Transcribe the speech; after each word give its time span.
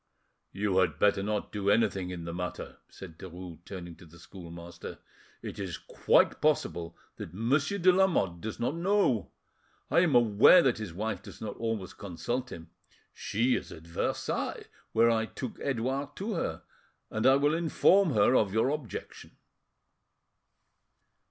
"You 0.51 0.77
had 0.79 0.97
better 0.97 1.21
not 1.21 1.51
do 1.51 1.69
anything 1.69 2.09
in 2.09 2.25
the 2.25 2.33
matter;" 2.33 2.77
said 2.89 3.19
Derues, 3.19 3.59
turning 3.65 3.95
to 3.97 4.05
the 4.07 4.17
schoolmaster. 4.17 4.97
"It 5.43 5.59
is 5.59 5.77
quite 5.77 6.41
possible 6.41 6.97
that 7.17 7.35
Monsieur 7.35 7.77
de 7.77 7.91
Lamotte 7.91 8.41
does 8.41 8.59
not 8.59 8.73
know. 8.73 9.29
I 9.91 9.99
am 9.99 10.15
aware 10.15 10.63
that 10.63 10.79
his 10.79 10.91
wife 10.91 11.21
does 11.21 11.39
not 11.39 11.55
always 11.57 11.93
consult 11.93 12.51
him. 12.51 12.71
She 13.13 13.55
is 13.55 13.71
at 13.71 13.83
Versailles, 13.83 14.65
where 14.91 15.11
I 15.11 15.27
took 15.27 15.59
Edouard 15.61 16.15
to 16.15 16.33
her, 16.33 16.63
and 17.11 17.27
I 17.27 17.35
will 17.35 17.53
inform 17.53 18.13
her 18.15 18.35
of 18.35 18.51
your 18.55 18.69
objection." 18.69 19.37